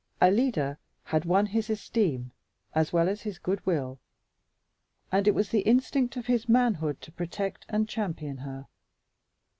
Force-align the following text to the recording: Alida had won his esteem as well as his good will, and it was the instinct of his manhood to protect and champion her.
Alida 0.19 0.79
had 1.03 1.25
won 1.25 1.45
his 1.45 1.69
esteem 1.69 2.31
as 2.73 2.91
well 2.91 3.07
as 3.07 3.21
his 3.21 3.37
good 3.37 3.63
will, 3.67 3.99
and 5.11 5.27
it 5.27 5.35
was 5.35 5.49
the 5.49 5.59
instinct 5.61 6.17
of 6.17 6.25
his 6.25 6.49
manhood 6.49 6.99
to 7.01 7.11
protect 7.11 7.67
and 7.69 7.87
champion 7.87 8.37
her. 8.37 8.65